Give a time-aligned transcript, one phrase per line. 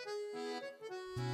[0.00, 1.29] Música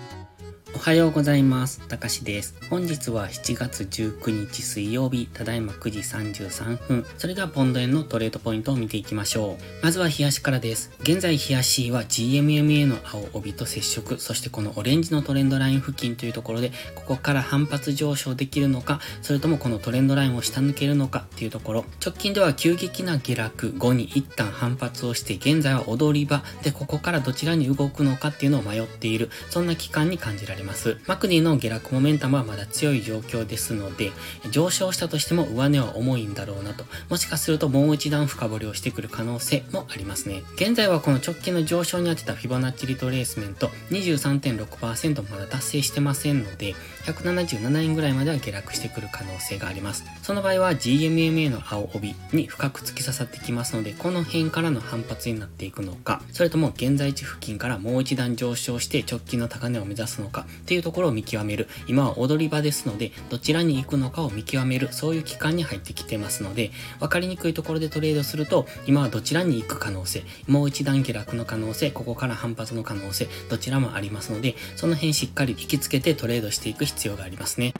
[0.77, 1.81] おはようございます。
[1.89, 2.55] たかしです。
[2.69, 7.07] 本日は7月19日水曜日、ただいま9時33分。
[7.17, 9.83] それではポンド円のトレードポイントを見ていきましょう。
[9.83, 10.91] まずは冷やしからです。
[11.01, 21.87] 現在冷やしは GMMA の青帯と接触、そしてこのオレンジのトレンドライン付近というところで、ここから反発上昇できるのか、それともこのトレンドラインを下抜けるのかっていうところ。
[22.05, 30.66] 直近では急激な下落後に一旦反発をして、現在は踊り場で、ここからどちらに動くのかっていうのを迷っている、そんな期間に感じられます。
[31.07, 34.13] マクディの下落モメンタムはまだ強い状況ですので、
[34.51, 40.43] 上昇したとしても上値は重いんだろうなと、もしかするともう一段深掘りをしてくる可能性もありますね。
[40.57, 46.75] 現在はこの直近の上昇に当てたフィボナッチリトレースメント23.6%まだ達成してませんので、
[47.05, 50.05] 177円ぐらいまでは下落してくる可能性があります。
[50.23, 61.69] その場合は GMMA の青帯に深く突き刺さってきますので、この辺からの反発になっていくのか、それとも現在地付近からもう一段上昇して直近の高値を目指すのかっていうところを見極める。
[61.87, 66.71] 今は踊り場ですので、どちらに行くのかを見極める、そういう期間に入ってきてますので、
[67.01, 77.75] 分かりにくいところでトレードすると、今はどちらに行く可能性、もう一段下落の可能性、ここから反発の可能性、どちらもありますので、その辺しっかり引きつけてトレードしていく必要がありますね。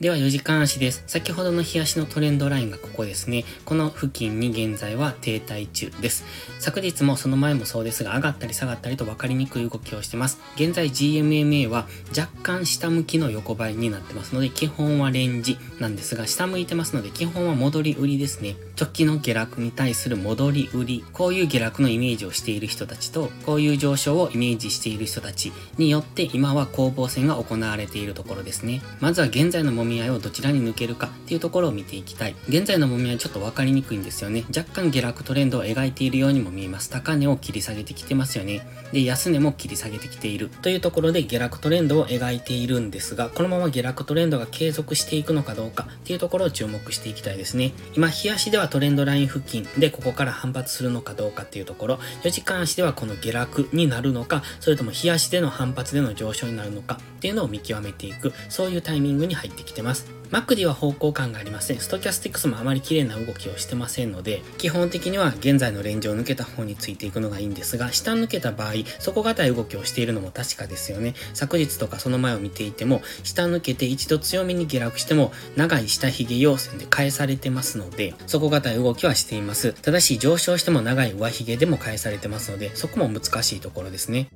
[0.00, 1.04] では4時間足です。
[1.06, 3.44] 先ほどの日足のトレンドラインがここですね。
[3.66, 6.24] この付近に現在は停滞中です。
[6.58, 10.40] 昨日もその前もそうですが上がったり下がったりと分かりにくい動きをしてます。
[10.54, 18.56] 現在 GMMA は若干下向きの横ばいになってますので基本はレンジなんですが下向いてますので基本は戻り売りですね。
[18.80, 21.04] 直近の下落に対する戻り売り。
[21.12, 28.80] こういう下落のイメージをしている人たちとこういう上昇をイメージしている人たちによって今は攻防戦が行われているところですね。
[29.00, 32.34] まずは現在のもみ合いをどちらに抜けるかっていうところを見ていきたい。
[32.48, 34.44] 現在のもみ合いちょっと分かりにくいんですよね。
[34.56, 36.88] 若干下落トレンドを描いているようにも見えます。
[36.88, 38.66] 高値を切り下げてきてますよね。
[38.92, 40.48] で、安値も切り下げてきている。
[40.62, 47.72] というところで下落トレンドを描いているんですが、このまま下落トレンドが継続していくのかどうかっていうところを注目していきたいですね。
[47.94, 60.19] 今、日足ではトレンドライン付近でここから反発するのかどうかっていうところ、4時間足ではこの下落になるのか、それとも日足での反発での上昇になるのかっていうのを見極めていく、そういうタイミングに入ってきてます。
[60.30, 61.80] マクディは方向感がありません。
[61.80, 71.14] ストキャスティックスもあまり綺麗な動きをしてませんので、基本的には現在のレンジを抜けた方についていくのがいいんですが、下抜けた場合、底堅い動きをしているのも確かですよね。
[71.34, 79.72] 昨日とかその前を見ていても、下抜けて一度強めに下落しても、長い下髭陽線で返されてますので、底堅い動きはしています。
[79.72, 84.28] ただし上昇しても長い上髭でも返されてますので、そこも難しいところですね。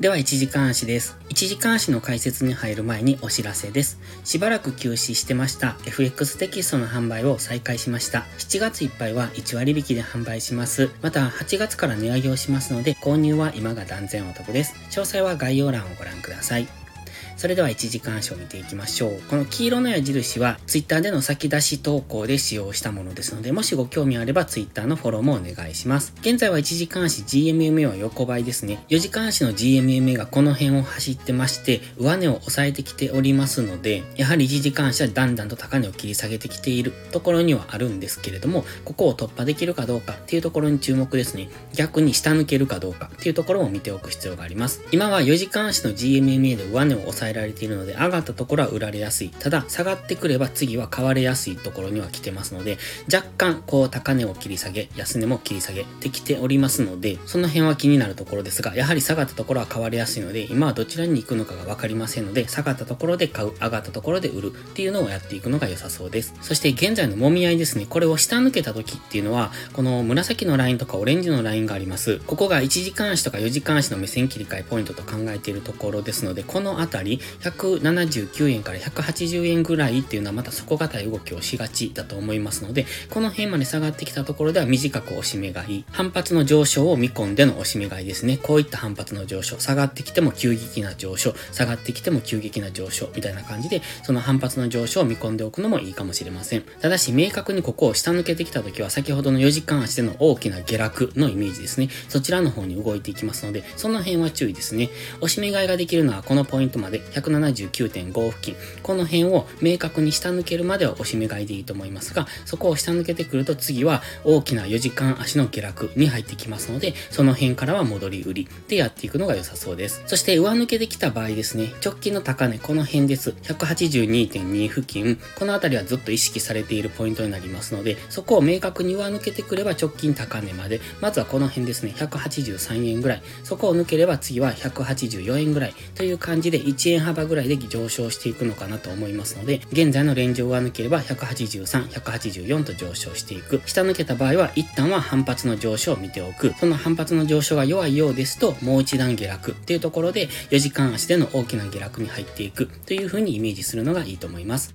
[0.00, 1.18] では1時間足です。
[1.30, 3.98] 1時間足の解説に入る前にお知らせです。
[4.22, 8.24] しばらく休止してました FX テキストの販売を再開しました。
[8.38, 10.90] 7月いっぱいは1割引きで販売します。
[11.02, 14.74] また8月から値上げをしますので購入は今が断然お得です。
[14.90, 16.87] 詳細は概要欄をご覧ください。
[17.36, 19.20] それでは1時間足を見ていきましょう。
[19.28, 26.12] この黄色の矢印は Twitter での先出し投稿で使用したものですので、もしご興味あれば Twitter のフォローもお願いします。
[26.20, 28.84] 現在は1時間足 GMMA は横ばいですね。
[28.88, 41.48] 4時間足の GMMA がこの辺を走ってまして、上値を抑えてきておりますので、やはり1時間足はだんだんと高値を切り下げてきているところにはあるんですけれども、ここを突破できるかどうかっていうところに注目ですね。
[41.74, 44.82] 逆に下抜けるかどうかっていうところを見ておく必要があります。
[44.92, 49.30] 今は4時間足の GMMA で上値を抑えられているので、上がったところは売られやすい。
[49.30, 52.78] ただ、下がってくれば次は買われやすいところには来てますので、
[53.12, 66.34] 若干、こう、高値を切り下げ、安値も切り下げてきておりますので、その辺は気になるところですが、やはり下がったところは買われやすいので、今はどちらに行くのかがわかりませんので、下がったところで買う、上がったところで売るっていうのをやっていくのが良さそうです。
[66.42, 67.86] そして現在のもみ合いですね。
[67.88, 72.20] これを下抜けた時っていうのは、この紫のラインとかオレンジのラインがあります。
[72.26, 88.38] ここが1時間足とか4時間足の目線切り替えポイントと考えているところですので、このあたり、179円から180円ぐらいっていうのはまた底堅い動きをしがちだと思いますので、この辺まで下がってきたところでは短く押し目買い、反発の上昇を見込んでの押し目買いですね。
[88.38, 96.64] こういった反発の上昇、下がってきても急激な上昇、下がってきても急激な上昇みたいな感じで、その反発の上昇を見込んでおくのもいいかもしれません。
[96.80, 101.88] ただし、明確にここを下抜けてきた時は、先ほどの4時間足での大きな下落のイメージですね。
[102.08, 104.90] そちらの方に動いていきますので、その辺は注意ですね。
[105.20, 118.48] 押し目買いができるのはこのポイントまでまで179.5付近、この辺を明確に下抜けるまでは押し目買いでいいと思いますが、そこを下抜けてくると次は大きな4時間足の下落に入ってきますので、その辺からは戻り売り。
[118.68, 120.02] でやっていくのが良さそうです。
[120.06, 123.30] そして上抜けできた場合ですね、直近の高値、この辺です。
[123.42, 135.74] 182.2付近、この辺りはずっと意識されているポイントになりますので、そこを明確に上抜けてくれば直近高値まで、まずはこの辺ですね、183円ぐらい、そこを抜ければ次は184円ぐらい。
[135.94, 143.60] という感じで1円幅ぐらいで上昇していくのかなと思いますので、現在のレンジを上抜ければ183、184と上昇していく。
[143.66, 146.54] 下抜けた場合は一旦は反発の上昇を見ておく。
[146.60, 154.74] その反発の上昇が弱いようですと、もう一段下落っていうところで4時間足での大きな下落に入っていくという風にイメージするのがいいと思います。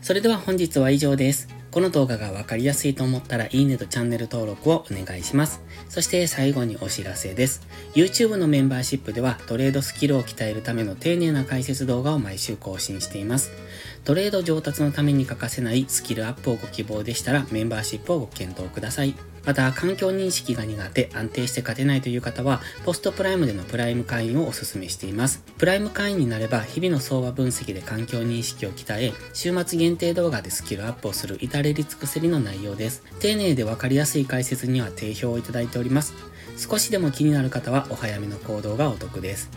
[0.00, 1.48] それでは本日は以上です。
[1.74, 5.60] この動画がわかりやすいと思ったらいいねとチャンネル登録をお願いします。
[5.88, 7.66] そして最後にお知らせです。
[7.96, 13.50] YouTube のメンバーシップではトレードスキルを鍛えるための丁寧な解説動画を毎週更新しています。
[14.04, 19.33] トレード上達のために欠かせないスキルアップをご希望でしたらメンバーシップをご検討ください。
[19.44, 25.42] また、環境認識が苦手、安定して勝てないという方は、ポストプライムでのプライム会員をお勧めしています。
[25.58, 33.02] プライム会員になれば、日々の相場分析で環境認識を鍛え、週末限定動画でスキルアップをする至れり尽くせりの内容です。
[33.20, 36.14] 丁寧でわかりやすい解説には定評をいただいております。
[36.56, 39.50] 少しでも気になる方はお早めの行動がお得です。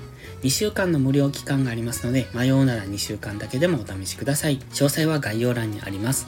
[0.44, 4.60] 2週間の無料期間がありますので、迷うなら2週間だけでもお試しください。
[4.72, 6.28] 詳細は概要欄にあります。